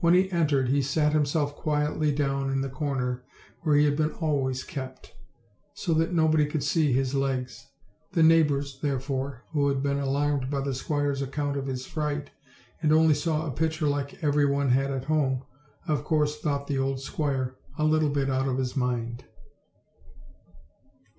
When 0.00 0.12
he 0.12 0.30
entered 0.30 0.68
he 0.68 0.82
sat 0.82 1.14
himself 1.14 1.56
quietly 1.56 2.14
down 2.14 2.50
in 2.50 2.60
the 2.60 2.68
corner 2.68 3.24
where 3.62 3.74
he 3.74 3.86
had 3.86 3.96
been 3.96 4.12
always 4.12 4.64
kept, 4.64 5.14
so 5.72 5.94
that 5.94 6.12
nobody 6.12 6.44
could 6.44 6.62
see 6.62 6.92
his 6.92 7.14
legs. 7.14 7.68
The 8.12 8.22
neighbors, 8.22 8.78
therefore, 8.82 9.46
who 9.52 9.68
had 9.68 9.82
been 9.82 9.96
alarmed 9.98 10.50
by 10.50 10.60
the 10.60 10.74
squire's 10.74 11.22
account 11.22 11.56
of 11.56 11.68
his 11.68 11.86
fright, 11.86 12.32
and 12.82 12.92
only 12.92 13.14
saw 13.14 13.46
a 13.46 13.50
pitcher 13.50 13.86
like 13.86 14.22
every 14.22 14.44
one 14.44 14.68
had 14.68 14.90
at 14.90 15.04
home, 15.06 15.42
of 15.88 16.04
course 16.04 16.38
thought 16.38 16.66
the 16.66 16.76
old 16.78 17.00
squire 17.00 17.56
a 17.78 17.84
little 17.86 18.10
bit 18.10 18.28
out 18.28 18.46
of 18.48 18.58
his 18.58 18.76
mind. 18.76 19.24